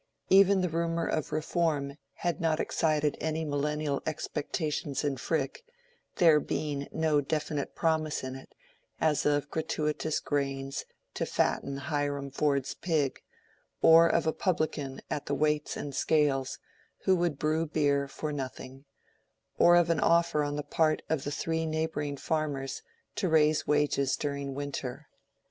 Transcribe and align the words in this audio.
Even 0.29 0.61
the 0.61 0.69
rumor 0.69 1.05
of 1.05 1.31
Reform 1.31 1.95
had 2.15 2.41
not 2.41 2.53
yet 2.57 2.59
excited 2.59 3.15
any 3.21 3.45
millennial 3.45 4.01
expectations 4.07 5.03
in 5.03 5.15
Frick, 5.15 5.63
there 6.15 6.39
being 6.39 6.87
no 6.91 7.21
definite 7.21 7.75
promise 7.75 8.23
in 8.23 8.33
it, 8.33 8.55
as 8.99 9.27
of 9.27 9.51
gratuitous 9.51 10.19
grains 10.19 10.85
to 11.13 11.27
fatten 11.27 11.77
Hiram 11.77 12.31
Ford's 12.31 12.73
pig, 12.73 13.21
or 13.83 14.07
of 14.07 14.25
a 14.25 14.33
publican 14.33 15.01
at 15.11 15.27
the 15.27 15.35
"Weights 15.35 15.77
and 15.77 15.93
Scales" 15.93 16.57
who 17.03 17.15
would 17.17 17.37
brew 17.37 17.67
beer 17.67 18.07
for 18.07 18.33
nothing, 18.33 18.85
or 19.59 19.75
of 19.75 19.91
an 19.91 19.99
offer 19.99 20.43
on 20.43 20.55
the 20.55 20.63
part 20.63 21.03
of 21.09 21.25
the 21.25 21.31
three 21.31 21.67
neighboring 21.67 22.17
farmers 22.17 22.81
to 23.17 23.29
raise 23.29 23.67
wages 23.67 24.15
during 24.17 24.55
winter. 24.55 25.09